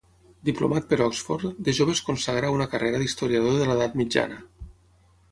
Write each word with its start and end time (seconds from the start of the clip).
Diplomat 0.47 0.85
per 0.93 0.97
Oxford, 1.07 1.43
de 1.67 1.75
jove 1.79 1.93
es 1.97 2.01
consagra 2.07 2.49
a 2.49 2.55
una 2.55 2.67
carrera 2.71 3.01
d'historiador 3.03 3.53
de 3.59 3.67
l'Edat 3.69 3.99
mitjana. 4.03 4.41